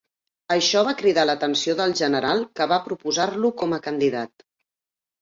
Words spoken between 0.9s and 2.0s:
cridar l'atenció del